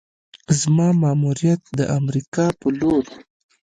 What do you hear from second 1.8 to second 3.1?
امریکا پر لور: